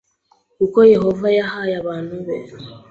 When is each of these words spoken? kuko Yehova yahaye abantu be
kuko 0.57 0.77
Yehova 0.93 1.27
yahaye 1.39 1.73
abantu 1.81 2.15
be 2.25 2.37